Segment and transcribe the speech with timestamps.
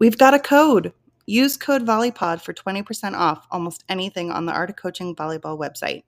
[0.00, 0.94] We've got a code.
[1.26, 6.04] Use code VOLLEYPOD for 20% off almost anything on the Art of Coaching Volleyball website,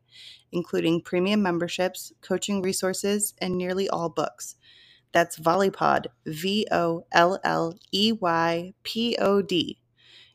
[0.51, 4.57] including premium memberships, coaching resources, and nearly all books.
[5.13, 9.79] That's VolleyPod, V O L L E Y P O D.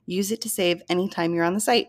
[0.06, 1.88] Use it to save anytime you're on the site.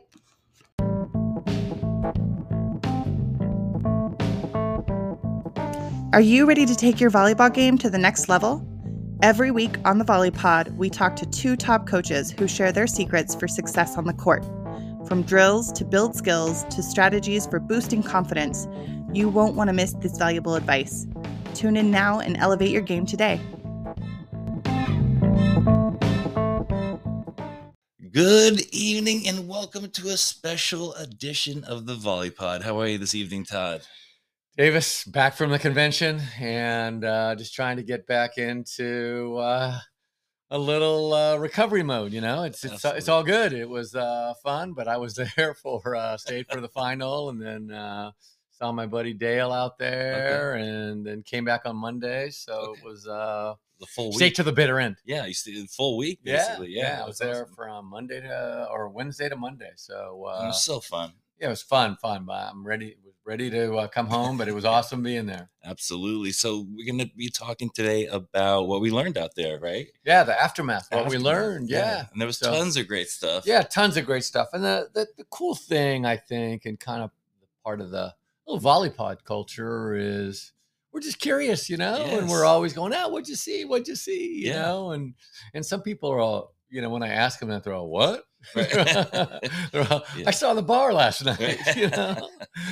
[6.15, 8.67] Are you ready to take your volleyball game to the next level?
[9.21, 12.87] Every week on the Volley Pod, we talk to two top coaches who share their
[12.87, 14.45] secrets for success on the court.
[15.09, 18.69] From drills to build skills to strategies for boosting confidence,
[19.13, 21.09] you won't want to miss this valuable advice.
[21.53, 23.41] Tune in now and elevate your game today.
[28.13, 32.63] Good evening and welcome to a special edition of the Volley Pod.
[32.63, 33.83] How are you this evening, Todd?
[34.59, 39.79] Davis, back from the convention and uh, just trying to get back into uh,
[40.51, 42.13] a little uh, recovery mode.
[42.13, 43.53] You know, it's it's, it's all good.
[43.53, 47.41] It was uh, fun, but I was there for uh, stayed for the final, and
[47.41, 48.11] then uh,
[48.51, 50.69] saw my buddy Dale out there, okay.
[50.69, 52.31] and then came back on Monday.
[52.31, 52.81] So okay.
[52.81, 54.17] it was the full week.
[54.17, 54.97] Stay to the bitter end.
[55.05, 56.71] Yeah, you stayed the full week basically.
[56.71, 56.97] Yeah, yeah.
[56.97, 57.55] yeah I was there awesome.
[57.55, 59.71] from Monday to or Wednesday to Monday.
[59.77, 61.13] So it was so fun.
[61.39, 62.25] Yeah, it was fun, fun.
[62.25, 62.97] But I'm ready
[63.29, 65.51] ready to uh, come home, but it was awesome being there.
[65.63, 66.33] Absolutely.
[66.33, 69.87] So we're going to be talking today about what we learned out there, right?
[70.05, 71.69] Yeah, the aftermath, what we learned.
[71.69, 71.79] Yeah.
[71.79, 72.05] yeah.
[72.11, 73.47] And there was so, tons of great stuff.
[73.47, 74.49] Yeah, tons of great stuff.
[74.55, 77.11] And the, the, the cool thing, I think, and kind of
[77.63, 78.15] part of the
[78.47, 80.53] little volley pod culture is
[80.91, 82.19] we're just curious, you know, yes.
[82.19, 83.67] and we're always going, "Ah, oh, what'd you see?
[83.67, 84.63] What'd you see?" You yeah.
[84.63, 85.15] know, and
[85.53, 88.25] and some people are all, you know, when I ask them that, they're all, "What?"
[88.55, 88.73] Right.
[88.75, 90.01] yeah.
[90.27, 91.59] I saw the bar last night.
[91.77, 92.29] You know,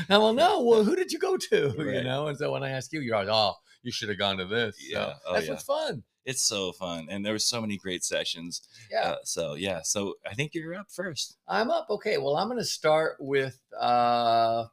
[0.09, 0.63] I'm well, no.
[0.63, 1.75] Well, who did you go to?
[1.79, 1.97] Right.
[1.97, 4.37] You know, and so when I ask you, you're like, oh, you should have gone
[4.39, 4.77] to this.
[4.81, 5.53] Yeah, so oh, that's yeah.
[5.53, 6.03] what's fun.
[6.25, 8.63] It's so fun, and there were so many great sessions.
[8.91, 9.11] Yeah.
[9.11, 11.37] Uh, so yeah, so I think you're up first.
[11.47, 11.87] I'm up.
[11.91, 12.19] Okay.
[12.19, 14.65] Well, I'm going to start with uh,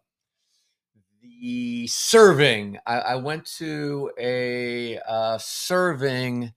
[1.21, 2.77] the serving.
[2.87, 6.53] I, I went to a uh, serving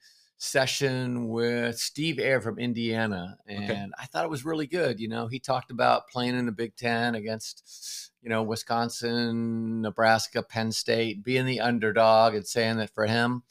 [0.47, 3.87] session with Steve Aird from Indiana, and okay.
[3.99, 5.01] I thought it was really good.
[5.01, 10.43] You know, he talked about playing in the Big Ten against, you know, Wisconsin, Nebraska,
[10.43, 13.43] Penn State, being the underdog, and saying that for him,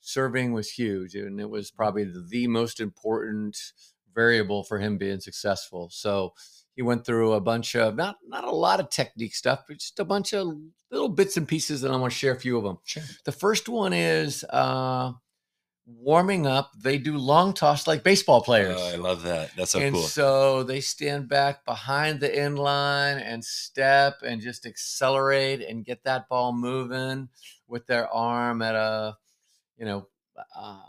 [0.00, 3.72] serving was huge, and it was probably the, the most important
[4.14, 5.90] variable for him being successful.
[5.90, 6.34] So
[6.76, 9.98] he went through a bunch of not not a lot of technique stuff, but just
[9.98, 10.56] a bunch of
[10.90, 12.78] little bits and pieces, and I want to share a few of them.
[12.84, 13.02] Sure.
[13.24, 14.44] The first one is.
[14.44, 15.12] Uh,
[15.86, 18.76] warming up, they do long toss like baseball players.
[18.78, 19.50] Oh, I love that.
[19.56, 20.02] That's so and cool.
[20.02, 26.04] So they stand back behind the end line and step and just accelerate and get
[26.04, 27.28] that ball moving
[27.68, 29.16] with their arm at a,
[29.76, 30.08] you know,
[30.56, 30.80] uh,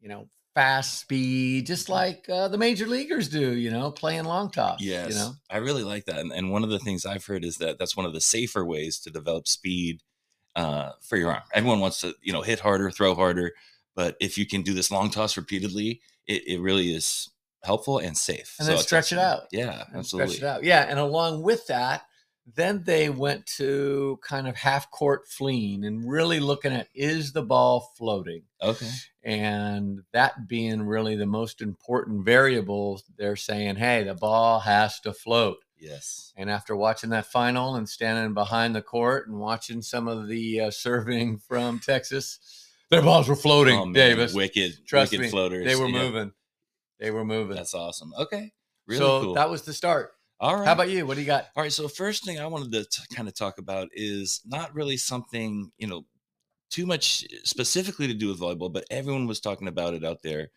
[0.00, 3.52] you know, fast speed, just like uh, the major leaguers do.
[3.52, 4.80] You know, playing long toss.
[4.80, 6.18] Yes, you know, I really like that.
[6.18, 8.64] And, and one of the things I've heard is that that's one of the safer
[8.64, 10.02] ways to develop speed
[10.56, 11.42] uh, for your arm.
[11.54, 13.52] Everyone wants to, you know, hit harder, throw harder
[13.94, 17.30] but if you can do this long toss repeatedly, it, it really is
[17.62, 18.56] helpful and safe.
[18.58, 19.42] And so then stretch it out.
[19.52, 20.34] Yeah, absolutely.
[20.34, 20.64] Stretch it out.
[20.64, 20.86] Yeah.
[20.88, 22.02] And along with that,
[22.56, 27.42] then they went to kind of half court fleeing and really looking at is the
[27.42, 28.42] ball floating?
[28.60, 28.88] Okay.
[29.22, 35.12] And that being really the most important variable, they're saying, hey, the ball has to
[35.12, 35.58] float.
[35.78, 36.32] Yes.
[36.36, 40.60] And after watching that final and standing behind the court and watching some of the
[40.60, 42.38] uh, serving from Texas,
[42.92, 44.34] their balls were floating, oh, Davis.
[44.34, 45.64] Wicked, Trust wicked me, floaters.
[45.64, 45.98] They were yeah.
[45.98, 46.32] moving.
[47.00, 47.56] They were moving.
[47.56, 48.12] That's awesome.
[48.18, 48.52] Okay.
[48.86, 49.34] Really so cool.
[49.34, 50.12] that was the start.
[50.38, 50.66] All right.
[50.66, 51.06] How about you?
[51.06, 51.46] What do you got?
[51.56, 51.72] All right.
[51.72, 55.72] So first thing I wanted to t- kind of talk about is not really something,
[55.78, 56.04] you know,
[56.68, 60.48] too much specifically to do with volleyball, but everyone was talking about it out there.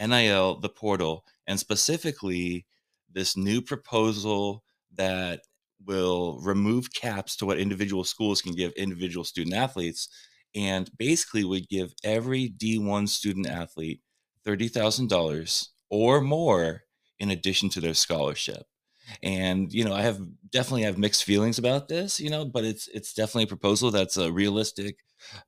[0.00, 2.66] NIL, the portal, and specifically
[3.10, 4.62] this new proposal
[4.94, 5.40] that
[5.86, 10.08] will remove caps to what individual schools can give individual student athletes
[10.54, 14.00] and basically would give every D1 student athlete
[14.46, 16.84] $30,000 or more
[17.18, 18.64] in addition to their scholarship.
[19.22, 20.20] And you know, I have
[20.50, 24.18] definitely have mixed feelings about this, you know, but it's it's definitely a proposal that's
[24.18, 24.98] a realistic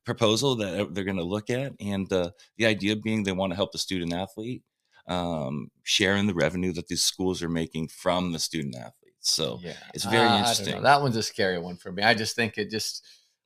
[0.07, 3.57] proposal that they're going to look at, and uh, the idea being they want to
[3.57, 4.63] help the student athlete
[5.11, 8.95] um, sharing the revenue that these schools are making from the student athletes.
[9.21, 10.83] So yeah, it's very uh, interesting.
[10.83, 12.03] That one's a scary one for me.
[12.03, 13.05] I just think it just,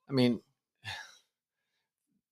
[0.08, 0.40] I mean,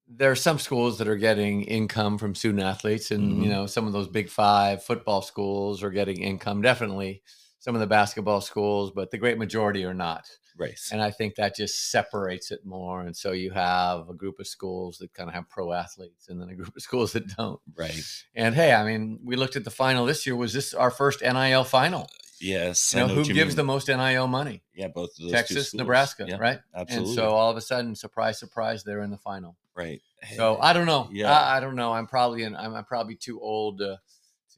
[0.08, 3.42] there are some schools that are getting income from student athletes and mm-hmm.
[3.42, 7.22] you know some of those big five football schools are getting income definitely
[7.58, 10.26] some of the basketball schools but the great majority are not
[10.58, 10.78] Right.
[10.90, 13.00] And I think that just separates it more.
[13.00, 16.40] And so you have a group of schools that kind of have pro athletes and
[16.40, 17.60] then a group of schools that don't.
[17.76, 18.04] right.
[18.34, 20.36] And hey, I mean, we looked at the final this year.
[20.36, 22.08] Was this our first NIL final?
[22.42, 22.92] Yes.
[22.92, 23.56] You know, know who gives mean.
[23.56, 24.62] the most NIL money?
[24.74, 25.74] yeah both of those Texas.
[25.74, 26.60] Nebraska, Yeah, right?
[26.74, 27.10] Absolutely.
[27.10, 29.56] And so all of a sudden, surprise, surprise, they're in the final.
[29.74, 30.00] right.
[30.36, 31.08] So I don't know.
[31.12, 31.32] Yeah.
[31.32, 31.92] I, I don't know.
[31.92, 33.98] I'm probably in, I'm, I'm probably too old to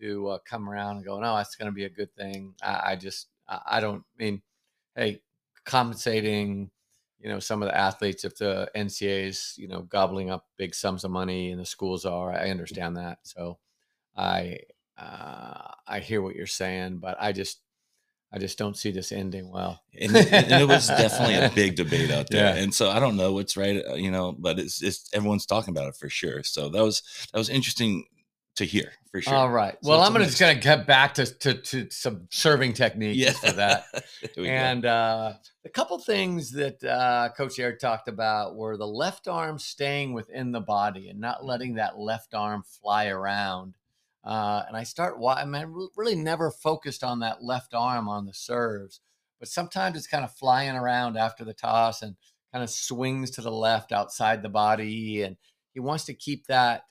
[0.00, 2.54] to uh, come around and go, no, that's going to be a good thing.
[2.62, 4.42] I, I just I, I don't I mean,
[4.94, 5.22] hey,
[5.64, 6.70] compensating,
[7.18, 11.04] you know, some of the athletes if the NCAA's you know gobbling up big sums
[11.04, 13.18] of money and the schools are, I understand that.
[13.22, 13.58] So
[14.16, 14.58] I
[14.98, 17.60] uh, I hear what you're saying, but I just
[18.34, 19.80] I just don't see this ending well.
[19.98, 22.52] and, and it was definitely a big debate out there.
[22.52, 22.60] Yeah.
[22.60, 25.70] And so I don't know what's right, uh, you know, but it's, it's everyone's talking
[25.70, 26.42] about it for sure.
[26.42, 27.02] So that was
[27.32, 28.06] that was interesting
[28.56, 29.34] to hear for sure.
[29.34, 29.76] All right.
[29.82, 33.30] So Well, I'm gonna just gonna get back to to, to some serving techniques yeah,
[33.30, 33.84] for that.
[33.94, 34.50] There we go.
[34.50, 35.34] And uh,
[35.64, 40.50] a couple things that uh, Coach Aird talked about were the left arm staying within
[40.50, 43.74] the body and not letting that left arm fly around.
[44.24, 45.66] Uh, and I start, wa- I mean, I
[45.96, 49.00] really never focused on that left arm on the serves,
[49.38, 52.16] but sometimes it's kind of flying around after the toss and
[52.52, 55.22] kind of swings to the left outside the body.
[55.22, 55.36] And
[55.74, 56.84] he wants to keep that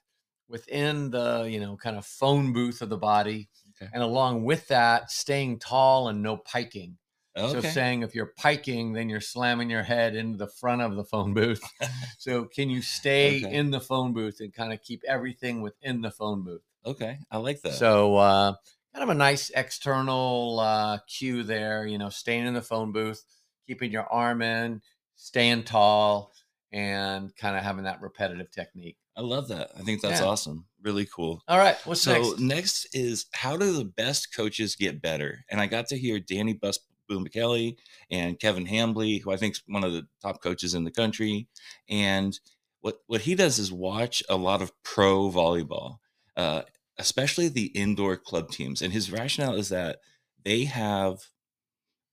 [0.47, 3.50] within the, you know, kind of phone booth of the body.
[3.81, 3.89] Okay.
[3.94, 6.97] And along with that, staying tall and no piking.
[7.35, 7.53] okay.
[7.53, 11.03] So saying if you're piking, then you're slamming your head into the front of the
[11.03, 11.63] phone booth.
[12.19, 13.56] so can you stay Okay.
[13.56, 16.62] in the phone booth and kind of keep everything within the phone booth?
[16.85, 17.18] Okay.
[17.31, 17.74] I like that.
[17.74, 18.53] So uh,
[18.94, 21.85] kind of a nice external uh, cue there.
[21.85, 23.24] You know, staying in the phone booth,
[23.68, 24.81] keeping your arm in,
[25.15, 26.33] staying tall,
[26.71, 28.97] and kind of having that repetitive technique.
[29.15, 29.69] I love that.
[29.77, 30.27] I think that's Yeah.
[30.27, 30.65] awesome.
[30.81, 31.44] Really cool.
[31.47, 32.25] All right, what's next?
[32.25, 32.41] so next?
[32.41, 32.88] next?
[32.94, 35.45] is how do the best coaches get better?
[35.50, 37.77] And I got to hear Danny Bus Boom McKelly
[38.09, 41.47] and Kevin Hambly, who I think is one of the top coaches in the country.
[41.88, 42.38] And
[42.81, 45.97] what what he does is watch a lot of pro volleyball,
[46.38, 46.63] uh,
[46.97, 48.81] especially the indoor club teams.
[48.81, 50.00] And his rationale is that
[50.44, 51.19] they have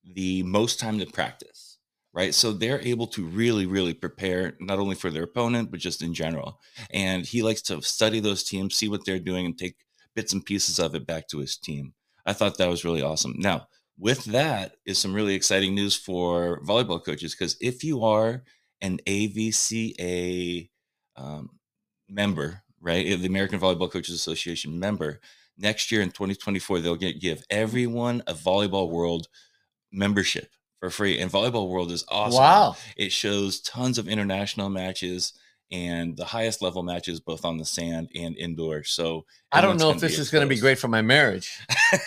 [0.05, 1.78] the most time to practice,
[2.12, 2.34] right?
[2.34, 6.14] So they're able to really, really prepare not only for their opponent, but just in
[6.14, 6.58] general.
[6.90, 9.76] And he likes to study those teams, see what they're doing, and take
[10.14, 11.94] bits and pieces of it back to his team.
[12.26, 13.34] I thought that was really awesome.
[13.38, 13.67] Now,
[13.99, 18.43] with that is some really exciting news for volleyball coaches because if you are
[18.81, 20.70] an AVCA
[21.17, 21.50] um,
[22.08, 25.21] member, right, the American Volleyball Coaches Association member,
[25.59, 29.29] next year in 2024, they'll get give everyone a Volleyball World
[29.93, 30.50] membership
[30.81, 31.19] for free.
[31.19, 32.41] And Volleyball World is awesome.
[32.41, 32.77] Wow.
[32.97, 35.35] It shows tons of international matches
[35.72, 38.82] and the highest level matches both on the sand and indoor.
[38.84, 41.58] So I don't know if this is going to be great for my marriage,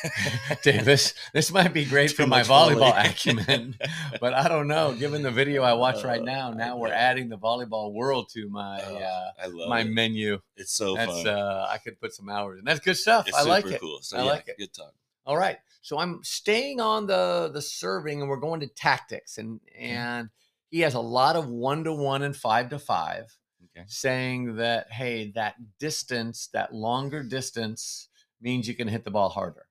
[0.64, 1.14] Davis.
[1.34, 2.76] This might be great Too for my much volley.
[2.76, 3.76] volleyball acumen,
[4.20, 4.94] but I don't know.
[4.94, 8.50] Given the video I watch right Uh, now, now we're adding the volleyball world to
[8.50, 9.90] my Oh, uh, I love my it.
[9.90, 10.40] menu.
[10.58, 11.28] It's so That's fun.
[11.28, 12.66] uh, I could put some hours in.
[12.66, 13.28] That's good stuff.
[13.28, 13.80] it's I like it.
[13.82, 14.00] cool.
[14.02, 14.58] So I yeah, like it.
[14.58, 14.94] Good talk.
[15.26, 15.58] All right.
[15.82, 19.84] So I'm staying on the the serving and we're going to tactics and Mm-hmm.
[19.86, 20.30] and
[20.70, 23.38] he has a lot of 1 to 1 and 5 to 5
[23.76, 23.86] Okay.
[23.88, 28.10] saying that hey, that distance, that longer distance
[28.42, 29.68] means you can hit the ball harder.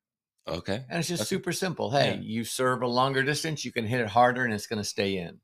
[0.49, 0.85] Okay.
[0.89, 1.29] And it's just Okay.
[1.29, 1.91] super simple.
[1.91, 2.21] Hey, Yeah.
[2.21, 5.17] you serve a longer distance, you can hit it harder and it's going to stay
[5.17, 5.41] in.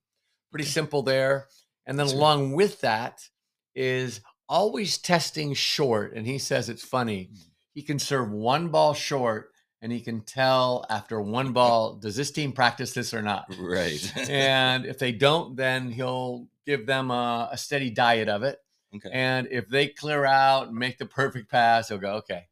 [0.50, 0.72] Pretty Okay.
[0.72, 1.48] simple there.
[1.86, 2.18] And then That's good.
[2.18, 3.28] along with that
[3.74, 6.14] is always testing short.
[6.14, 7.30] And he says it's funny.
[7.32, 7.38] Mm.
[7.74, 12.30] He can serve one ball short and he can tell after one ball, does this
[12.30, 13.46] team practice this or not?
[13.58, 14.12] Right.
[14.28, 18.58] and if they don't, then he'll give them a, a steady diet of it.
[18.94, 19.10] okay.
[19.12, 22.44] And if they clear out and make the perfect pass, he'll go, okay,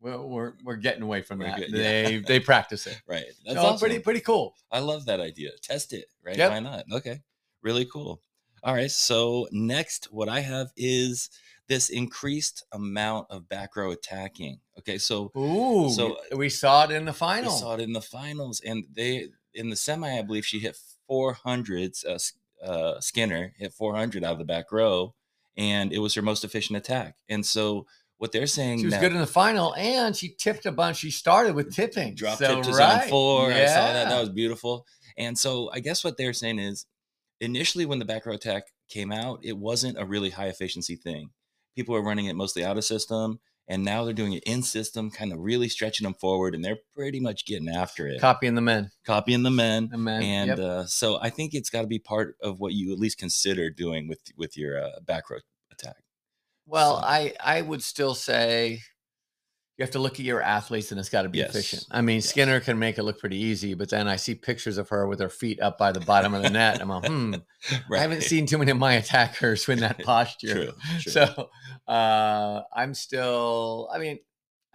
[0.00, 1.56] we're, we're, we're getting away from We're that.
[1.58, 1.78] good, yeah.
[2.08, 3.00] They, they practice it.
[3.08, 3.24] right.
[3.46, 3.78] That's So awesome.
[3.78, 4.54] pretty, pretty cool.
[4.70, 5.50] I love that idea.
[5.62, 6.36] Test it, right?
[6.36, 6.50] Yep.
[6.50, 6.84] Why not?
[6.92, 7.20] Okay.
[7.62, 8.20] Really cool.
[8.62, 8.90] All right.
[8.90, 11.30] So next, what I have is
[11.68, 14.60] this increased amount of back row attacking.
[14.78, 14.98] Okay.
[14.98, 17.52] So Ooh, So- we saw it in the I final.
[17.52, 20.76] saw it in the finals, and they in the semi, I believe she hit
[21.10, 22.04] 400s.
[22.04, 22.18] Uh,
[22.64, 25.14] uh, Skinner hit 400 out of the back row,
[25.56, 27.16] and it was her most efficient attack.
[27.28, 27.86] And so
[28.18, 30.98] what they're saying She was now- good in the final, and she tipped a bunch.
[30.98, 32.14] She started with tipping.
[32.14, 33.00] drop so, tip to right.
[33.02, 33.52] zone four.
[33.52, 34.08] I saw that.
[34.08, 34.86] That was beautiful.
[35.16, 36.86] And so I guess what they're saying is
[37.40, 41.30] initially when the back row attack came out, it wasn't a really high efficiency thing.
[41.74, 43.40] People are running it mostly out of system.
[43.66, 46.80] And now they're doing it in system, kind of really stretching them forward, and they're
[46.94, 48.90] pretty much getting after it, copying the men.
[49.06, 49.88] copying the men.
[49.90, 50.22] The men.
[50.22, 50.58] And yep.
[50.58, 53.70] uh, so I think it's got to be part of what you at least consider
[53.70, 55.38] doing with with your uh, back row
[55.72, 55.96] attack.
[56.66, 58.80] Well, So- I I would still say,
[59.76, 61.50] you have to look at your athletes and it's got to be Yes.
[61.50, 61.86] efficient.
[61.90, 62.28] I mean, Yes.
[62.28, 65.18] Skinner can make it look pretty easy, but then I see pictures of her with
[65.20, 66.80] her feet up by the bottom of the net.
[66.80, 67.34] I'm like, hmm,
[67.92, 70.66] I haven't seen too many of my attackers in that posture.
[70.66, 71.12] True, true.
[71.12, 71.50] So
[71.88, 74.18] uh, I'm still, I mean,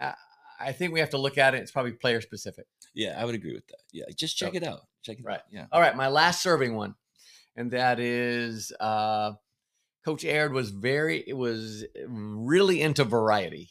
[0.00, 0.14] I,
[0.60, 1.58] I think we have to look at it.
[1.62, 2.66] It's probably player specific.
[2.92, 3.78] Yeah, I would agree with that.
[3.92, 4.80] Yeah, just check So- it out.
[5.02, 5.36] Check it Right.
[5.36, 5.44] out.
[5.50, 5.64] Yeah.
[5.72, 6.94] All right, my last serving one,
[7.56, 9.32] and that is uh,
[10.04, 13.70] Coach Aird was very, it was really into variety,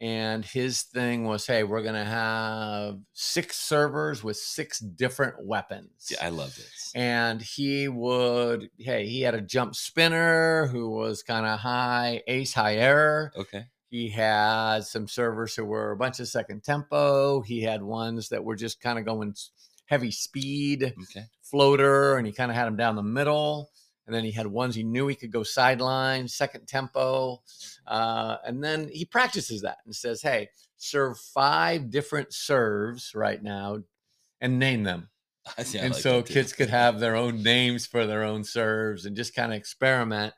[0.00, 6.08] and his thing was, hey, we're gonna have six servers with six different weapons.
[6.10, 6.90] Yeah, I love this.
[6.94, 12.54] and he would, hey, he had a jump spinner who was kind of high ace,
[12.54, 13.32] high error.
[13.36, 13.66] Okay.
[13.90, 17.40] He had some servers who were a bunch of second tempo.
[17.42, 19.34] He had ones that were just kind of going
[19.86, 21.24] heavy speed Okay.
[21.42, 23.70] floater, and he kind of had them down the middle.
[24.10, 27.42] And then he had ones he knew he could go sideline, second tempo.
[27.86, 33.78] Uh, and then he practices that and says, hey, serve five different serves right now
[34.40, 35.10] and name them.
[35.70, 39.16] Yeah, and like so kids could have their own names for their own serves and
[39.16, 40.34] just kind of experiment.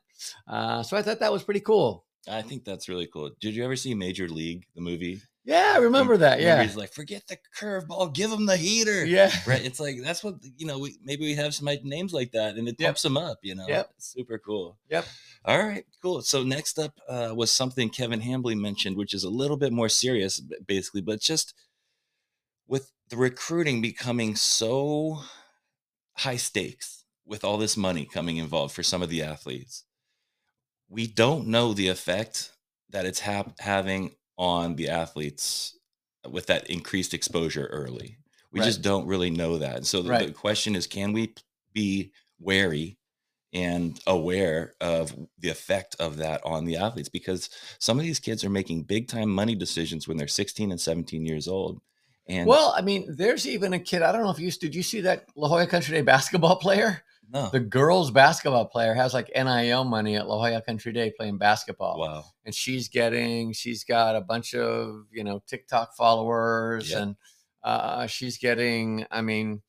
[0.47, 2.05] Uh, so I thought that was pretty cool.
[2.31, 3.31] I think that's really cool.
[3.41, 5.23] Did you ever see Major League, the movie?
[5.45, 6.41] Yeah, I remember that.
[6.41, 6.63] Yeah.
[6.63, 9.05] he's like, forget the curveball, give him the heater.
[9.05, 9.33] Yeah.
[9.47, 9.65] Right.
[9.65, 10.79] It's like that's what you know.
[10.79, 12.87] We maybe we have some names like that, and it Yep.
[12.89, 13.39] pumps them up.
[13.43, 13.67] You know.
[13.67, 13.91] Yep.
[13.97, 14.79] It's super cool.
[14.89, 15.05] Yep.
[15.45, 15.85] All right.
[16.01, 16.23] Cool.
[16.23, 19.89] So next up uh, was something Kevin Hambly mentioned, which is a little bit more
[19.89, 21.55] serious, basically, but just
[22.69, 25.21] with the recruiting becoming so
[26.19, 29.85] high stakes with all this money coming involved for some of the athletes,
[30.89, 32.53] we don't know the effect
[32.91, 35.79] that it's hap- having on the athletes
[36.29, 38.19] with that increased exposure early.
[38.51, 38.67] We Right.
[38.67, 39.77] just don't really know that.
[39.77, 41.33] And so the, the question is can we
[41.73, 42.99] be wary
[43.53, 47.09] and aware of the effect of that on the athletes?
[47.09, 50.81] Because some of these kids are making big time money decisions when they're 16 and
[50.81, 51.81] 17 years old.
[52.27, 54.03] And Well, I mean, there's even a kid.
[54.03, 57.05] I don't know if you did you see that La Jolla Country Day basketball player?
[57.33, 57.49] No.
[57.51, 61.99] The girls basketball player has like NIL money at La Jolla Country Day playing basketball.
[61.99, 62.25] wow.
[62.45, 67.01] and she's getting she's got a bunch of you know tiktok followers Yep.
[67.03, 67.17] and
[67.65, 69.63] uh she's getting i mean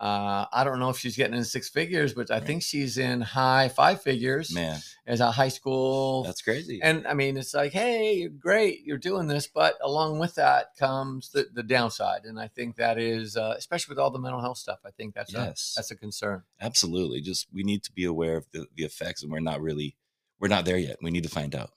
[0.00, 2.44] uh i don't know if she's getting in six figures but i Right.
[2.46, 6.80] think she's in high five figures Man, as a high school that's crazy.
[6.82, 10.74] and i mean it's like hey you're great you're doing this but along with that
[10.76, 14.40] comes the, the downside and i think that is uh, especially with all the mental
[14.40, 15.74] health stuff i think that's yes.
[15.76, 17.20] a, that's a concern Absolutely.
[17.20, 19.96] Just we need to be aware of the, the effects and we're not really
[20.40, 20.96] we're not there yet.
[21.02, 21.70] We need to find out.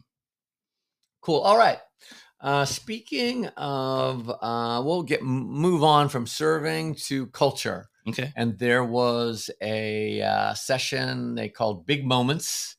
[1.21, 1.39] Cool.
[1.41, 1.79] All right.
[2.39, 7.89] Uh, speaking of, uh, we'll get move on from serving to culture.
[8.07, 8.31] Okay.
[8.35, 12.75] And there was a uh, session they called Big Moments,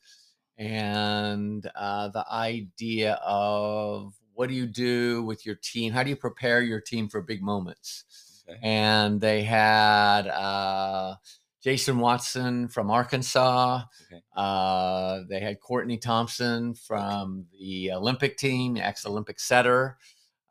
[0.57, 5.91] and uh, the idea of what do you do with your team?
[5.91, 8.05] How do you prepare your team for big moments?
[8.49, 8.57] Okay.
[8.63, 11.15] And they had uh,
[11.61, 13.83] Jason Watson from Arkansas.
[14.11, 14.21] Okay.
[14.35, 19.97] Uh, they had Courtney Thompson from the Olympic team, ex Olympic setter.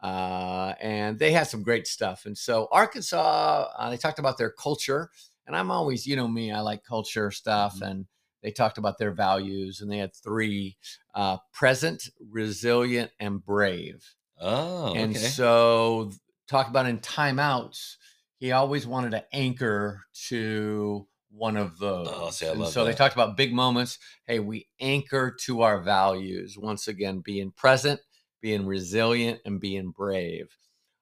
[0.00, 2.26] Uh, and they had some great stuff.
[2.26, 5.10] And so, Arkansas, uh, they talked about their culture.
[5.46, 7.78] And I'm always, you know, me, I like culture stuff.
[7.80, 7.90] Mhm.
[7.90, 8.06] And
[8.42, 9.80] they talked about their values.
[9.80, 10.76] And they had three
[11.14, 14.04] uh, present, resilient, and brave.
[14.40, 15.26] Oh, And okay.
[15.26, 16.12] so,
[16.46, 17.96] talk about in timeouts,
[18.38, 22.08] he always wanted to anchor to one of those.
[22.10, 23.98] Oh, see, I and so they talked about big moments.
[24.26, 26.56] Hey, we anchor to our values.
[26.56, 28.00] Once again, being present,
[28.40, 30.56] being resilient, and being brave.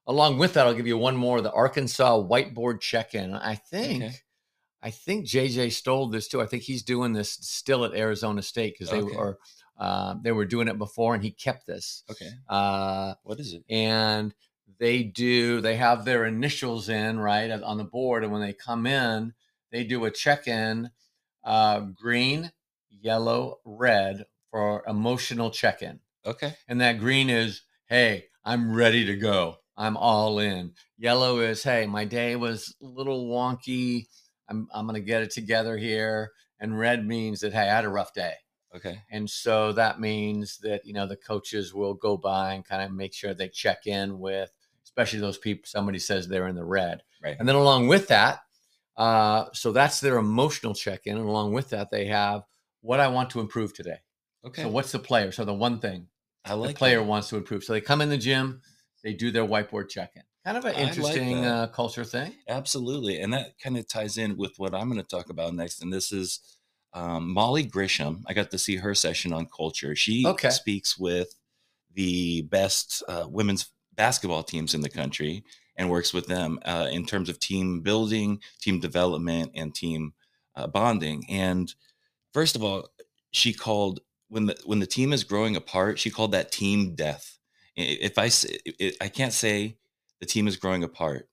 [0.06, 3.34] Along with that, I'll give you one more: the Arkansas whiteboard check-in.
[3.34, 4.02] I think.
[4.04, 4.14] Okay.
[4.82, 6.40] I think JJ stole this too.
[6.40, 9.16] I think he's doing this still at Arizona State because they Okay.
[9.16, 9.38] were
[9.78, 12.04] uh, they were doing it before, and he kept this.
[12.10, 12.30] okay.
[12.48, 13.64] Uh, What is it?
[13.68, 14.34] and
[14.78, 18.84] they do they have their initials in right on the board and when they come
[18.86, 19.32] in
[19.70, 20.90] they do a check-in
[21.44, 22.52] uh, green
[22.90, 26.54] yellow red for emotional check-in Okay.
[26.68, 31.86] and that green is hey i'm ready to go i'm all in yellow is hey
[31.86, 34.06] my day was a little wonky
[34.48, 37.88] i'm, I'm gonna get it together here and red means that hey i had a
[37.88, 38.34] rough day
[38.74, 39.00] Okay.
[39.10, 42.92] and so that means that, you know, the coaches will go by and kind of
[42.92, 44.50] make sure they check in with,
[44.84, 47.02] especially those people, somebody says they're in the red.
[47.22, 47.36] Right.
[47.38, 48.40] And then along with that,
[48.98, 51.16] uh, so that's their emotional check in.
[51.16, 52.42] And along with that, they have
[52.82, 53.98] what I want to improve today.
[54.44, 54.62] Okay.
[54.62, 55.32] So what's the player?
[55.32, 56.08] So the one thing
[56.46, 57.04] I like the player that.
[57.04, 57.64] wants to improve.
[57.64, 58.62] So they come in the gym,
[59.02, 60.22] they do their whiteboard check in.
[60.44, 62.34] Kind of an I like interesting uh, culture thing.
[62.48, 63.20] Absolutely.
[63.20, 65.82] And that kind of ties in with what I'm going to talk about next.
[65.82, 66.58] And this is
[66.92, 68.22] um, Molly Grisham.
[68.26, 69.96] I got to see her session on culture.
[69.96, 70.50] She Okay.
[70.50, 71.34] speaks with
[71.92, 75.42] the best uh, women's basketball teams in the country
[75.76, 80.12] and works with them uh, in terms of team building, team development, and team
[80.54, 81.24] uh, bonding.
[81.28, 81.74] And
[82.32, 82.88] first of all,
[83.30, 87.38] she called when the when the team is growing apart, she called that team death.
[87.76, 88.58] If I say,
[89.00, 89.76] I can't say
[90.20, 91.28] the team is growing apart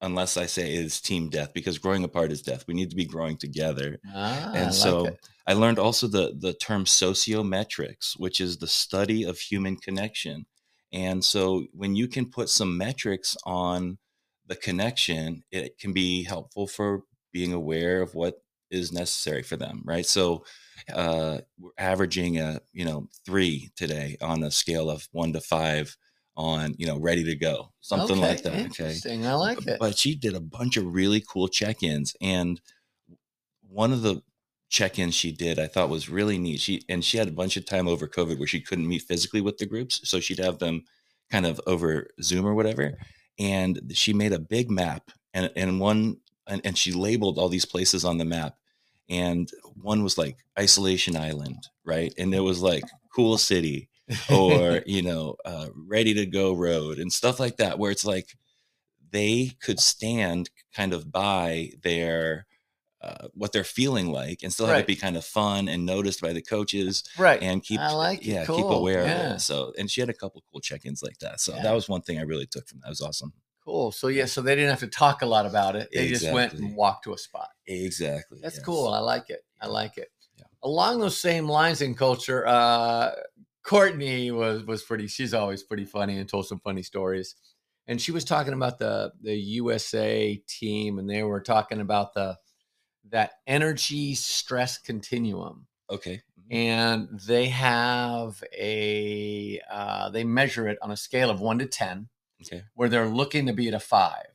[0.00, 2.64] unless I say it's team death because growing apart is death.
[2.66, 4.00] We need to be growing together.
[4.14, 5.30] Ah, and like so it.
[5.46, 10.46] I learned also the the term sociometrics, which is the study of human connection.
[10.92, 13.98] And so when you can put some metrics on
[14.46, 19.82] the connection, it can be helpful for being aware of what is necessary for them,
[19.84, 20.04] right?
[20.04, 20.44] So
[20.92, 25.96] uh, we're averaging a you know three today on a scale of one to five
[26.36, 28.66] on you know ready to go, something Okay, like that.
[28.66, 29.78] Okay, I like it.
[29.78, 32.60] but she did a bunch of really cool check-ins and
[33.68, 34.22] one of the
[34.68, 37.66] check-ins she did i thought was really neat she and she had a bunch of
[37.66, 40.82] time over covid where she couldn't meet physically with the groups so she'd have them
[41.30, 42.92] kind of over zoom or whatever
[43.38, 47.66] and she made a big map and and one and, and she labeled all these
[47.66, 48.56] places on the map
[49.08, 53.88] and one was like isolation island right and it was like cool city
[54.30, 58.26] or you know uh, ready to go road and stuff like that where it's like
[59.10, 62.46] they could stand kind of by their
[63.02, 64.80] uh, what they're feeling like and still have Right.
[64.84, 67.42] it be kind of fun and noticed by the coaches right.
[67.42, 68.72] and keep I like yeah keep Cool.
[68.78, 69.34] aware of Yeah.
[69.34, 71.62] it so and she had a couple cool check-ins like that so Yeah.
[71.64, 73.32] that was one thing i really took from that it was awesome
[73.64, 73.92] Cool.
[73.92, 75.88] So yeah, so they didn't have to talk a lot about it.
[75.92, 77.48] They just went and walked to a spot.
[77.66, 78.64] exactly That's yes.
[78.64, 78.88] cool.
[78.88, 79.44] I like it.
[79.60, 80.08] I like it.
[80.36, 80.44] Yeah.
[80.62, 83.12] Along those same lines in culture, uh,
[83.64, 85.06] Courtney was was pretty.
[85.06, 87.36] She's always pretty funny and told some funny stories.
[87.86, 92.36] And she was talking about the the USA team, and they were talking about the
[93.10, 95.66] that energy stress continuum.
[95.90, 96.54] okay Mhm.
[96.54, 102.08] And they have a uh, they measure it on a scale of one to ten,
[102.46, 104.26] okay where they're looking to be at a five.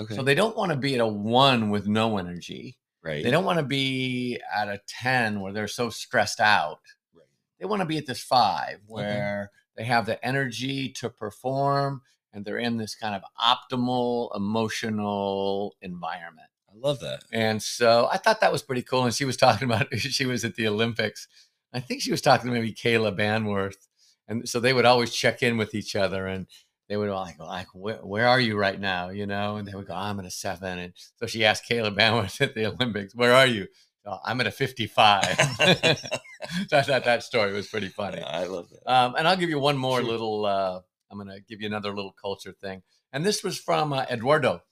[0.00, 2.76] okay So they don't want to be at a one with no energy.
[3.02, 6.80] right They don't want to be at a 10 where they're so stressed out.
[7.14, 7.26] Right.
[7.58, 12.44] They want to be at this five where they have the energy to perform and
[12.44, 16.48] they're in this kind of optimal emotional environment.
[16.70, 19.04] i love that And so I thought that was pretty cool.
[19.04, 21.28] And she was talking about, she was at the Olympics.
[21.72, 23.86] I think she was talking to maybe Kayla Banwarth.
[24.28, 26.46] And so they would always check in with each other and
[26.88, 29.10] they would like, like where, where are you right now?
[29.10, 30.78] You know, and they would go, I'm at a seven.
[30.78, 33.66] And so she asked Kayla Banwarth at the Olympics, where are you?
[34.04, 35.24] "Oh, I'm at a 55.
[35.24, 35.34] so
[36.78, 38.22] I thought that story was pretty funny.
[38.22, 40.08] i love that Um, and I'll give you one more Sure.
[40.10, 42.82] little, uh, I'm going to give you another little culture thing.
[43.12, 44.62] And this was from uh, Eduardo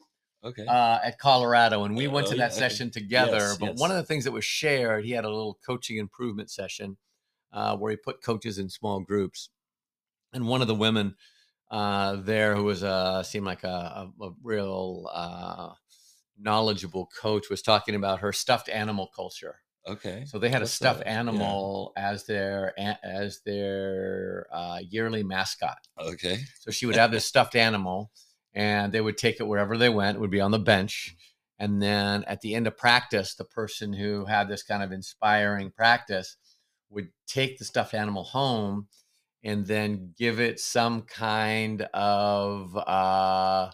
[0.44, 2.60] okay uh, at Colorado, and we went Oh, to yeah, that okay.
[2.60, 3.38] session together.
[3.38, 3.80] Yes, but yes.
[3.80, 6.96] one of the things that was shared, he had a little coaching improvement session
[7.52, 9.48] uh, where he put coaches in small groups,
[10.32, 11.14] and one of the women
[11.74, 13.66] uh, there, who was uh, seemed like a,
[14.20, 15.70] a, a real uh,
[16.38, 19.56] knowledgeable coach, was talking about her stuffed animal culture.
[19.86, 21.06] okay So they had a stuffed that?
[21.06, 21.18] Yeah.
[21.18, 25.78] animal as their as their uh, yearly mascot.
[25.98, 28.12] okay So she would have this stuffed animal
[28.54, 31.16] and they would take it wherever they went, it would be on the bench.
[31.58, 35.72] And then at the end of practice, the person who had this kind of inspiring
[35.72, 36.36] practice
[36.88, 38.86] would take the stuffed animal home
[39.44, 43.70] and then give it some kind of uh,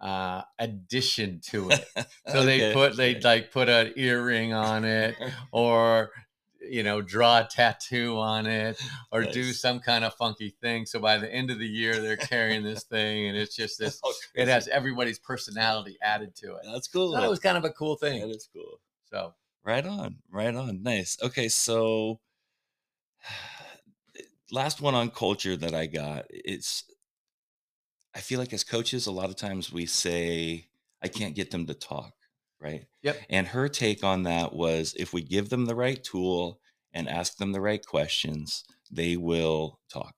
[0.00, 1.86] uh, addition to it.
[2.28, 5.16] So they put they like put an earring on it
[5.52, 6.12] or
[6.60, 10.86] you know draw a tattoo on it or do some kind of funky thing.
[10.86, 14.00] So by the end of the year they're carrying this thing and it's just this
[14.04, 16.62] Oh, it has everybody's personality added to it.
[16.72, 17.12] That's cool.
[17.12, 18.20] That was kind of a cool thing.
[18.20, 18.80] That is cool.
[19.10, 19.34] So
[19.64, 20.82] Right on, right on.
[20.82, 21.18] Nice.
[21.22, 22.20] Okay, so
[24.52, 26.26] last one on culture that I got.
[26.30, 26.84] It's
[28.14, 30.66] I feel like as coaches, a lot of times we say,
[31.02, 32.12] I can't get them to talk,
[32.60, 32.86] right?
[33.02, 33.18] Yep.
[33.30, 36.60] And her take on that was if we give them the right tool
[36.92, 40.14] and ask them the right questions, they will talk.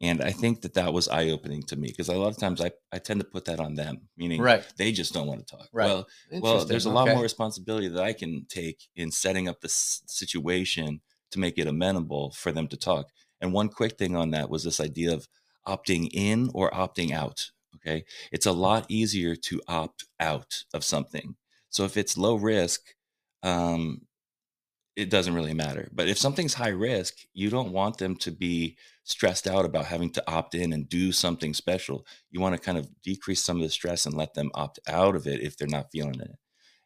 [0.00, 2.60] And I think that that was eye opening to me because a lot of times
[2.60, 5.56] I, I tend to put that on them, meaning right they just don't want to
[5.56, 5.68] talk.
[5.72, 5.86] Right.
[5.86, 6.06] Well,
[6.40, 7.14] well, there's a lot Okay.
[7.14, 11.00] more responsibility that I can take in setting up the situation
[11.30, 13.06] to make it amenable for them to talk.
[13.40, 15.28] And one quick thing on that was this idea of
[15.66, 17.50] opting in or opting out.
[17.76, 18.04] Okay.
[18.32, 21.36] It's a lot easier to opt out of something.
[21.68, 22.80] So if it's low risk,
[23.42, 24.02] um,
[24.96, 25.88] it doesn't really matter.
[25.92, 30.10] But if something's high risk, you don't want them to be stressed out about having
[30.10, 32.06] to opt in and do something special.
[32.30, 35.16] You want to kind of decrease some of the stress and let them opt out
[35.16, 36.36] of it if they're not feeling it.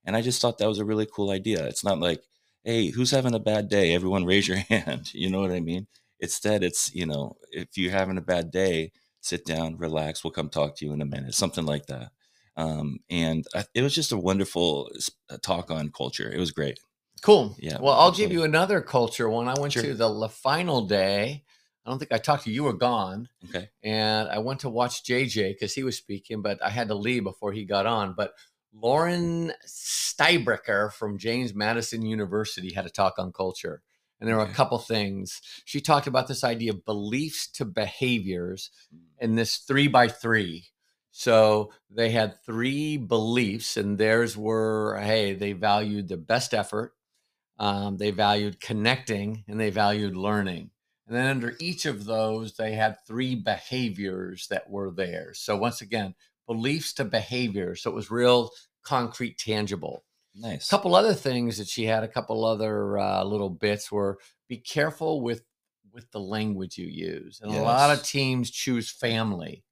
[0.05, 1.67] And I just thought that was a really cool idea.
[1.67, 2.23] It's not like,
[2.65, 3.95] hey, who's having a bad day?
[3.95, 5.13] Everyone raise your hand.
[5.13, 5.87] You know what I mean?
[6.21, 10.23] Instead, it's, you know, if you're having a bad day, sit down, relax.
[10.25, 12.11] We'll come talk to you in a minute, something like that.
[12.57, 14.91] Um, and I, it was just a wonderful
[15.31, 16.31] uh, talk on culture.
[16.31, 16.79] It was great.
[17.23, 17.57] Cool.
[17.59, 19.49] Yeah, Well, I'll give you another culture one.
[19.49, 19.83] I went Sure.
[19.83, 21.45] to the la- final day.
[21.85, 22.57] I don't think I talked to you.
[22.57, 23.29] You were gone.
[23.49, 23.69] Okay.
[23.83, 27.25] and I went to watch JJ because he was speaking, but I had to leave
[27.25, 28.15] before he got on.
[28.17, 28.35] But
[28.75, 33.83] Lauren Steinbrecher from James Madison University had a talk on culture.
[34.21, 35.41] And there were a couple things.
[35.65, 38.71] She talked about this idea of beliefs to behaviors
[39.19, 40.69] and this three by three.
[41.11, 46.93] So they had three beliefs, and theirs were hey, they valued the best effort,
[47.59, 50.71] um, they valued connecting, and they valued learning.
[51.09, 55.33] And then under each of those, they had three behaviors that were there.
[55.35, 56.15] So once again,
[56.47, 57.83] beliefs to behaviors.
[57.83, 58.51] So it was real
[58.85, 60.05] concrete, tangible.
[60.35, 60.67] Nice.
[60.67, 64.59] A couple other things that she had, a couple other uh, little bits were be
[64.59, 65.43] careful with
[65.93, 67.41] with the language you use.
[67.41, 69.65] And a lot of teams choose family.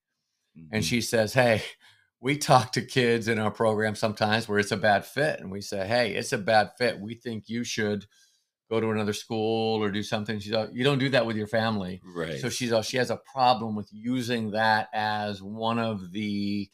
[0.72, 0.86] And Mhm.
[0.88, 1.62] she says, Hey,
[2.20, 5.40] we talk to kids in our program sometimes where it's a bad fit.
[5.40, 6.98] And we say, Hey, it's a bad fit.
[7.00, 8.06] We think you should
[8.70, 10.38] go to another school or do something.
[10.40, 12.00] She's like, You don't do that with your family.
[12.02, 12.40] right.
[12.40, 16.70] So she's uh, she has a problem with using that as one of the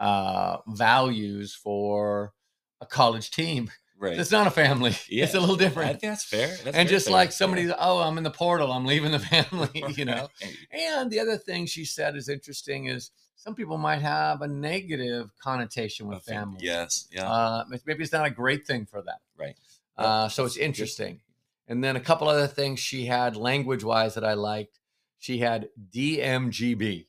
[0.00, 2.32] uh, values for
[2.80, 3.70] a college team.
[3.98, 4.18] right.
[4.18, 4.94] It's not a family.
[5.08, 5.88] It's a little different.
[5.88, 6.48] I think that's fair.
[6.64, 7.12] That's and just fair.
[7.14, 7.34] like Yeah.
[7.34, 8.70] somebody, oh, I'm in the portal.
[8.72, 9.84] I'm leaving the family.
[9.96, 10.28] You know.
[10.70, 15.30] And the other thing she said is interesting is some people might have a negative
[15.42, 16.58] connotation with think- family.
[16.60, 17.08] Yes.
[17.10, 17.30] Yeah.
[17.30, 19.18] Uh, maybe it's not a great thing for them.
[19.38, 19.56] right.
[19.96, 21.20] Uh, so it's interesting.
[21.68, 24.78] And then a couple other things she had language wise that I liked.
[25.18, 27.06] She had DMGB.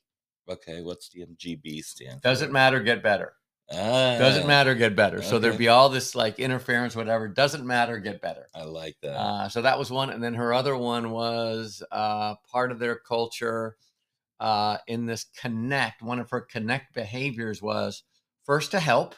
[0.50, 0.82] Okay.
[0.82, 2.22] What's DMGB MGB stand?
[2.22, 2.54] Doesn't for?
[2.54, 3.34] matter, get better.
[3.72, 5.22] Ah, Doesn't matter, get better.
[5.22, 7.28] So there'd be all this like interference, whatever.
[7.28, 8.48] Doesn't matter, get better.
[8.56, 9.12] I like that.
[9.18, 10.10] Uh, so that was one.
[10.10, 13.76] And then her other one was uh, part of their culture
[14.40, 16.02] uh, in this connect.
[16.02, 18.04] One of her connect behaviors was
[18.46, 19.16] first to help.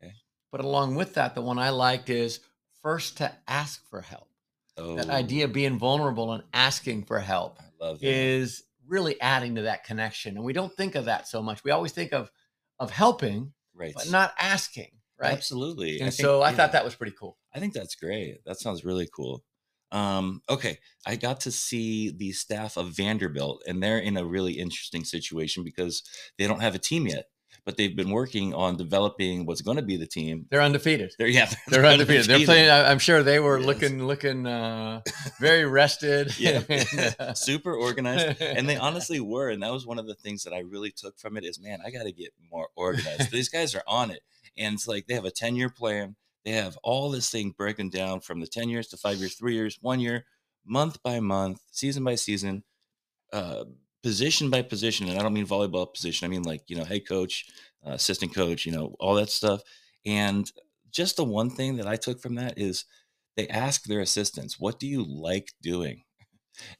[0.00, 0.12] Okay.
[0.52, 2.40] But along with that, the one I liked is
[2.80, 4.28] first to ask for help.
[4.76, 8.06] oh, That idea of being vulnerable and asking for help I love that.
[8.06, 10.36] is really adding to that connection.
[10.36, 11.64] And we don't think of that so much.
[11.64, 12.30] We always think of
[12.80, 13.92] of helping, right.
[13.94, 14.90] but not asking.
[15.18, 15.32] Right.
[15.32, 16.00] Absolutely.
[16.00, 16.56] And I think- so I yeah.
[16.56, 17.38] thought that was pretty cool.
[17.54, 18.44] I think that's great.
[18.46, 19.44] That sounds really cool.
[19.92, 24.54] Um, okay, I got to see the staff of Vanderbilt, and they're in a really
[24.54, 26.02] interesting situation because
[26.36, 27.26] they don't have a team yet,
[27.64, 30.46] but they've been working on developing what's going to be the team.
[30.50, 31.14] They're undefeated.
[31.18, 32.26] They're yeah, They're undefeated.
[32.26, 32.70] They're playing.
[32.70, 33.66] I'm sure they were Yes.
[33.66, 35.00] looking, looking uh,
[35.40, 36.32] very rested.
[36.38, 39.48] Yeah, super organized, and they honestly were.
[39.50, 41.78] And that was one of the things that I really took from it is, man,
[41.84, 43.30] I got to get more organized.
[43.30, 44.20] These guys are on it,
[44.58, 46.16] and it's like they have a ten year plan.
[46.44, 49.54] They have all this thing broken down from the ten years to five years, three
[49.54, 50.26] years, one year,
[50.66, 52.62] month by month, season by season,
[53.32, 53.64] uh,
[54.04, 55.08] position by position.
[55.08, 56.26] And I don't mean volleyball position.
[56.26, 57.34] I mean like you know, head coach,
[57.86, 59.60] uh, assistant coach, you know, all that stuff.
[60.06, 60.44] And
[60.90, 62.84] just the one thing that I took from that is
[63.36, 66.04] they ask their assistants, "What do you like doing?"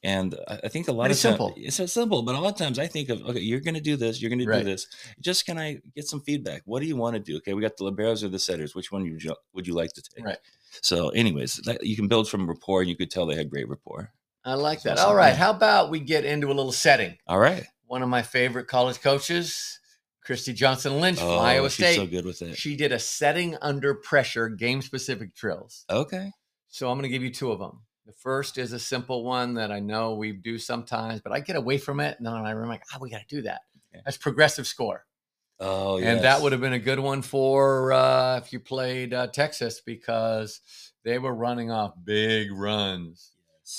[0.03, 1.53] And I think a lot Pretty of simple.
[1.57, 3.81] it's so simple, but a lot of times I think of, okay, you're going to
[3.91, 4.63] do this, you're going to Right.
[4.63, 4.87] do this.
[5.19, 6.61] Just can I get some feedback?
[6.63, 7.35] What do you want to do?
[7.39, 8.73] Okay, we got the liberos or the setters.
[8.73, 10.23] Which one would you, would you like to take?
[10.23, 10.37] Right.
[10.81, 12.81] So, anyways, that, you can build from rapport.
[12.81, 14.13] and You could tell they had great rapport.
[14.45, 14.99] I like that.
[14.99, 15.35] All right.
[15.35, 17.17] How about we get into a little setting?
[17.27, 17.63] All right.
[17.87, 19.79] One of my favorite college coaches,
[20.23, 21.95] Christy Johnson Lynch from Oh, Iowa she's State.
[21.95, 22.55] so good with it.
[22.57, 25.85] She did a setting under pressure game specific drills.
[25.89, 26.31] Okay.
[26.67, 27.81] So I'm going to give you two of them.
[28.05, 31.55] The first is a simple one that I know we do sometimes, but I get
[31.55, 32.17] away from it.
[32.19, 33.61] And then I remember, like, ah, we got to do that.
[33.93, 34.01] Okay.
[34.05, 35.05] That's progressive score.
[35.59, 39.27] Oh, and that would have been a good one for uh, if you played uh,
[39.27, 40.59] Texas because
[41.03, 43.31] they were running off big runs,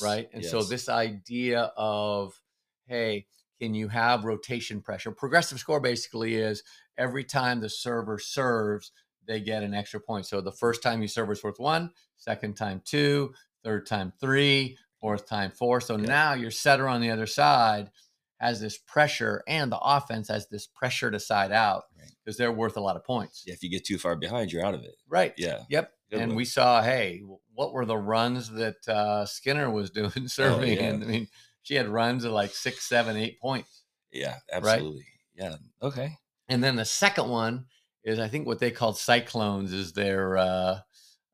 [0.03, 0.29] right?
[0.33, 2.40] And so this idea of,
[2.87, 3.27] hey,
[3.61, 5.11] can you have rotation pressure?
[5.12, 6.62] Progressive score basically is
[6.99, 8.92] every time the server serves,
[9.27, 10.27] they get an extra point.
[10.27, 13.33] So the first time you serve is worth one, second time two,
[13.64, 15.81] third time three, fourth time four.
[15.81, 16.07] So Yeah.
[16.07, 17.90] now your setter on the other side
[18.38, 22.11] has this pressure and the offense has this pressure to side out Right.
[22.22, 23.42] because they're worth a lot of points.
[23.46, 24.94] Yeah, if you get too far behind, you're out of it.
[25.09, 25.33] Right.
[25.38, 25.64] Yeah.
[25.70, 25.92] Yep.
[26.11, 26.37] Good and one.
[26.37, 27.22] we saw, hey,
[27.56, 30.78] what were the runs that uh, Skinner was doing serving?
[30.78, 30.88] Oh, yeah.
[30.88, 31.28] And I mean,
[31.62, 33.82] she had runs of like six, seven, eight points.
[34.12, 35.04] Yeah, absolutely.
[35.34, 35.56] Yeah.
[35.82, 36.16] Okay.
[36.48, 37.66] And then the second one
[38.04, 40.78] is, I think, what they called Cyclones is their uh,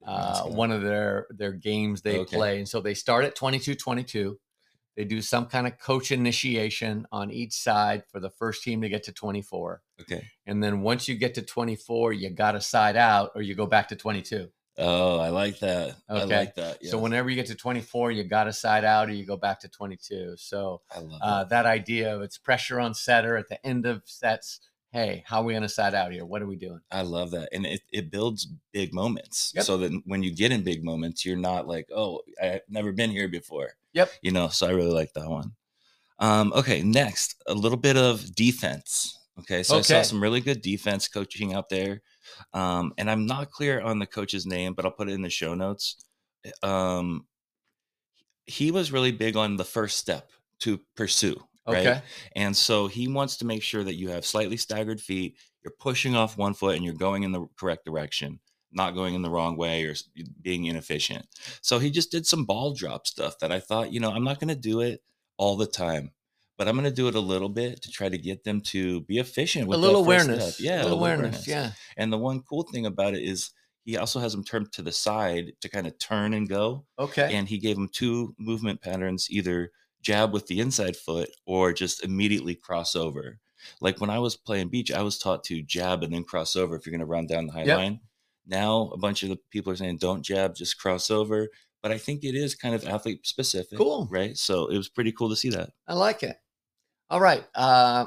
[0.06, 2.36] uh, one of their their games they Okay.
[2.36, 2.58] play.
[2.58, 4.36] And so they start at 22-22.
[4.96, 8.88] They do some kind of coach initiation on each side for the first team to
[8.88, 9.80] get to 24.
[10.02, 10.24] Okay.
[10.46, 13.66] And then once you get to 24, you got to side out or you go
[13.66, 14.48] back to 22.
[14.78, 15.96] Oh, I like that.
[16.08, 16.36] I Okay.
[16.36, 16.84] like that.
[16.86, 19.60] So whenever you get to 24, you got to side out or you go back
[19.60, 20.34] to 22.
[20.38, 21.50] So I love uh, that.
[21.50, 24.60] that idea of it's pressure on setter at the end of sets.
[24.90, 26.24] Hey, how are we going to side out here?
[26.24, 26.80] What are we doing?
[26.90, 27.48] I love that.
[27.52, 29.52] And it, it builds big moments.
[29.54, 29.64] Yep.
[29.64, 33.10] So that when you get in big moments, you're not like, oh, I've never been
[33.10, 33.70] here before.
[33.92, 34.10] Yep.
[34.22, 35.52] You know, so I really like that one.
[36.18, 39.18] Um, okay, next, a little bit of defense.
[39.40, 39.62] Okay.
[39.62, 42.02] So I saw some really good defense coaching out there.
[42.52, 45.30] Um, and I'm not clear on the coach's name, but I'll put it in the
[45.30, 46.04] show notes.
[46.62, 47.26] Um,
[48.44, 50.30] he was really big on the first step
[50.60, 51.42] to pursue.
[51.66, 51.86] Right.
[51.86, 52.02] Okay.
[52.34, 56.16] And so he wants to make sure that you have slightly staggered feet, you're pushing
[56.16, 58.40] off one foot and you're going in the correct direction,
[58.72, 59.94] not going in the wrong way or
[60.40, 61.26] being inefficient.
[61.60, 64.40] So he just did some ball drop stuff that I thought, you know, I'm not
[64.40, 65.02] going to do it
[65.36, 66.10] all the time,
[66.58, 69.00] but I'm going to do it a little bit to try to get them to
[69.02, 70.54] be efficient with A little awareness.
[70.56, 70.64] step.
[70.64, 71.46] Yeah, A little awareness.
[71.48, 71.72] Yeah.
[71.96, 73.50] And the one cool thing about it is
[73.84, 77.34] he also has them turned to the side to kind of turn and go Okay.
[77.34, 82.04] and he gave them two movement patterns either jab with the inside foot or just
[82.04, 83.38] immediately cross over
[83.80, 86.74] like when i was playing beach i was taught to jab and then cross over
[86.74, 87.78] if you're going to run down the high Yep.
[87.78, 88.00] line
[88.46, 91.48] now a bunch of the people are saying don't jab just cross over
[91.82, 94.08] but i think it is kind of athlete specific Cool.
[94.10, 96.36] right so it was pretty cool to see that I like it.
[97.10, 97.44] All right.
[97.54, 98.06] Uh,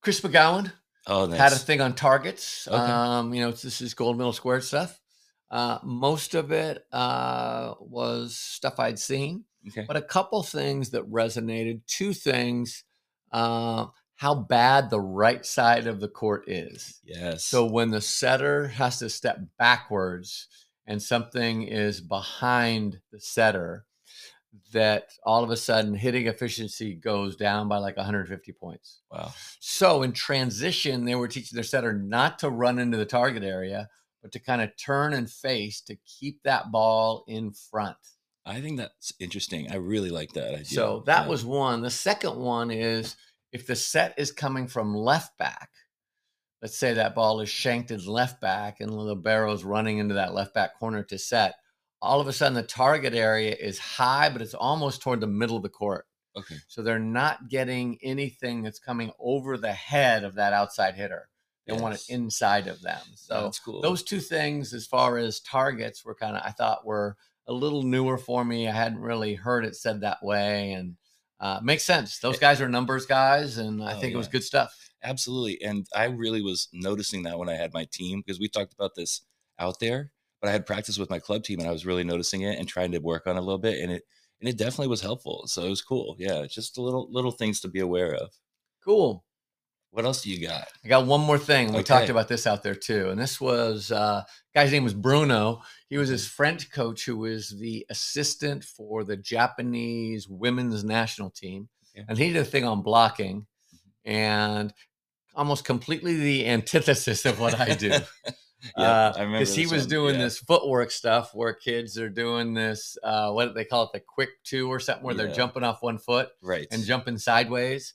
[0.00, 0.70] Chris McGown
[1.08, 1.38] oh nice.
[1.38, 2.68] had a thing on targets.
[2.68, 2.76] Okay.
[2.76, 5.00] Um, you know, this is gold medal squared stuff.
[5.50, 11.10] Uh, most of it uh, was stuff I'd seen, okay but a couple things that
[11.10, 11.80] resonated.
[11.88, 12.84] Two things:
[13.32, 17.00] uh, how bad the right side of the court is.
[17.04, 20.46] yes So when the setter has to step backwards
[20.86, 23.86] and something is behind the setter,
[24.72, 29.00] that all of a sudden hitting efficiency goes down by like 150 points.
[29.10, 33.42] wow So in transition, they were teaching their setter not to run into the target
[33.44, 33.88] area,
[34.20, 37.96] but to kind of turn and face to keep that ball in front.
[38.44, 41.28] i think that's interesting i really like that idea So that Yeah.
[41.28, 41.80] was one.
[41.82, 43.16] The second one is
[43.52, 45.70] if the set is coming from left back,
[46.62, 50.32] let's say that ball is shanked in left back and the barrel's running into that
[50.32, 51.56] left back corner to set,
[52.00, 55.56] all of a sudden the target area is high, but it's almost toward the middle
[55.56, 56.06] of the court.
[56.36, 61.28] okay So they're not getting anything that's coming over the head of that outside hitter.
[61.66, 63.00] They want it inside of them.
[63.14, 66.86] So that's cool those two things, as far as targets, were kind of I thought
[66.86, 68.68] were a little newer for me.
[68.68, 70.96] I hadn't really heard it said that way, and
[71.40, 72.18] uh, makes sense.
[72.18, 74.91] Those guys are numbers guys, and I Oh, think it was good stuff.
[75.02, 75.60] Absolutely.
[75.62, 78.94] And I really was noticing that when I had my team because we talked about
[78.94, 79.22] this
[79.58, 82.42] out there, but I had practice with my club team and I was really noticing
[82.42, 84.04] it and trying to work on it a little bit and it
[84.40, 85.44] and it definitely was helpful.
[85.46, 86.16] So it was cool.
[86.18, 88.30] Yeah, just a little little things to be aware of.
[88.84, 89.24] Cool.
[89.90, 90.68] What else do you got?
[90.84, 91.72] I got one more thing.
[91.74, 94.22] We talked about this out there too, and this was uh,
[94.54, 95.60] guy's name was Bruno.
[95.90, 101.68] He was his French coach, who was the assistant for the Japanese women's national team,
[101.94, 102.04] Yeah.
[102.08, 103.46] and he did a thing on blocking,
[104.06, 104.72] and
[105.34, 107.92] almost completely the antithesis of what I do.
[108.76, 109.88] yeah, remember because he was one.
[109.88, 110.22] doing Yeah.
[110.22, 114.00] this footwork stuff where kids are doing this uh, what do they call it the
[114.00, 117.92] quick two or something where they're jumping off one foot right and jumping sideways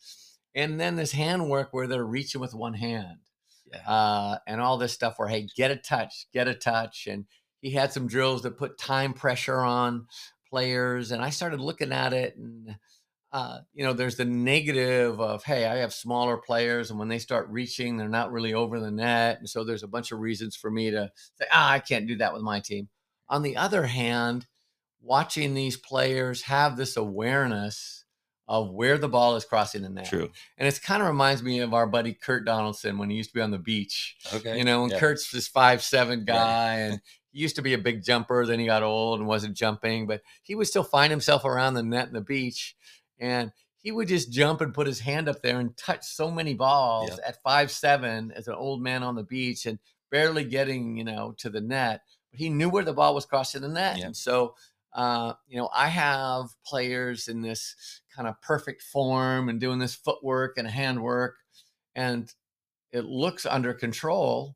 [0.56, 3.20] and then this handwork where they're reaching with one hand
[3.72, 3.90] Yeah.
[3.90, 7.26] uh, and all this stuff where hey get a touch get a touch and
[7.62, 10.08] he had some drills that put time pressure on
[10.50, 12.76] players and i started looking at it and
[13.32, 17.20] uh, you know there's the negative of hey i have smaller players and when they
[17.20, 20.56] start reaching they're not really over the net and so there's a bunch of reasons
[20.56, 22.88] for me to say ah i can't do that with my team
[23.30, 24.48] on the other hand
[25.02, 28.06] watching these players have this awareness
[28.48, 30.30] of where the ball is crossing the net True.
[30.58, 33.34] and it kind of reminds me of our buddy Kurt Donaldson when he used to
[33.34, 34.16] be on the beach.
[34.34, 34.58] Okay.
[34.58, 35.00] You know, and Yeah.
[35.00, 38.46] Kurt's this five seven guy, and he used to be a big jumper.
[38.46, 41.84] Then he got old and wasn't jumping, but he would still find himself around the
[41.84, 42.74] net and the beach,
[43.20, 46.54] and he would just jump and put his hand up there and touch so many
[46.54, 49.80] balls at five seven as an old man on the beach and
[50.12, 52.02] barely getting you know to the net.
[52.32, 54.56] But he knew where the ball was crossing the net, and so.
[54.94, 59.94] Uh, you know, I have players in this kind of perfect form and doing this
[59.94, 61.36] footwork and handwork,
[61.94, 62.34] and
[62.92, 64.56] it looks under control.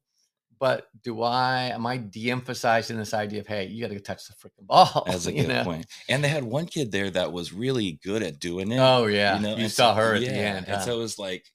[0.62, 4.34] But do I am I de-emphasizing this idea of hey, you got to touch the
[4.36, 5.06] freaking ball?
[5.08, 5.64] That's a good know?
[5.64, 5.88] point.
[6.08, 8.78] And they had one kid there that was really good at doing it.
[8.78, 10.68] Oh yeah, you, you know, and saw so- her at yeah, the end.
[10.68, 11.46] and so it was like,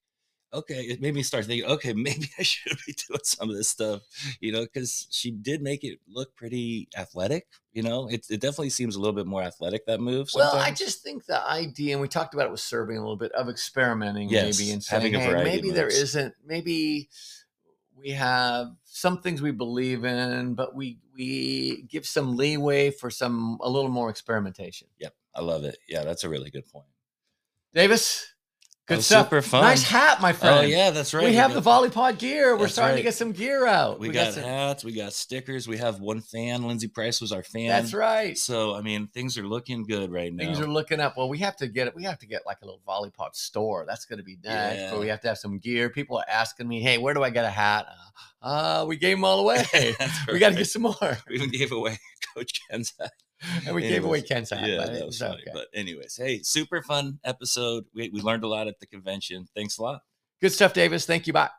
[0.52, 3.68] okay, it made me start thinking, okay, maybe I should be doing some of this
[3.68, 4.02] stuff,
[4.40, 7.46] you know, because she did make it look pretty athletic.
[7.72, 10.30] You know, it, it definitely seems a little bit more athletic that move.
[10.34, 13.16] Well, I just think the idea, and we talked about it with serving a little
[13.16, 17.08] bit of experimenting, Yes, maybe, and saying, having a hey, maybe there isn't, maybe
[17.98, 23.58] we have some things we believe in, but we we give some leeway for some
[23.62, 24.88] a little more experimentation.
[24.98, 25.78] Yep, I love it.
[25.88, 26.86] Yeah, that's a really good point.
[27.74, 28.34] Davis,
[28.86, 29.26] good Oh, stuff.
[29.26, 29.62] super fun.
[29.62, 30.58] Nice hat, my friend.
[30.58, 31.24] Oh yeah, that's right.
[31.24, 32.56] we have the got- VolleyPod gear.
[32.56, 33.98] We're starting to get some gear out.
[33.98, 36.62] We, got, some- hats, we got stickers, we have one fan.
[36.66, 37.68] Lindsay Price was our fan.
[37.68, 38.38] That's right.
[38.38, 40.44] So I mean, things are looking good right now.
[40.44, 41.16] Things are looking up.
[41.16, 41.94] Well, we have to get it.
[41.94, 43.84] We have to get like a little VolleyPod store.
[43.88, 44.76] That's going to be nice.
[44.78, 44.90] Yeah.
[44.92, 45.90] But we have to have some gear.
[45.90, 47.86] People are asking me, "Hey, where do I get a hat?"
[48.42, 49.64] Uh, we gave them all away.
[50.32, 51.18] We got to get some more.
[51.28, 51.98] We even gave away
[52.34, 53.12] Coach Ken's hat
[53.66, 54.68] and we anyways, gave away Ken's hat.
[54.68, 55.34] Yeah, but that was funny.
[55.34, 55.50] Okay.
[55.52, 57.84] But anyways, hey, super fun episode.
[57.94, 59.46] We, we learned a lot at the convention.
[59.54, 60.02] Thanks a lot.
[60.40, 61.06] Good stuff, Davis.
[61.06, 61.32] Thank you.
[61.32, 61.50] Bye.